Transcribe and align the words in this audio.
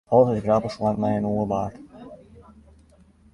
Alles 0.15 0.37
is 0.37 0.43
grappich, 0.43 0.73
salang't 0.75 0.97
it 0.97 1.01
mei 1.03 1.17
in 1.19 1.25
oar 1.31 1.45
bart. 1.51 1.75